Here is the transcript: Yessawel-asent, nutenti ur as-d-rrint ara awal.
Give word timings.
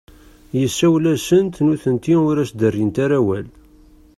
Yessawel-asent, 0.59 1.53
nutenti 1.65 2.15
ur 2.29 2.37
as-d-rrint 2.43 2.97
ara 3.05 3.17
awal. 3.21 3.47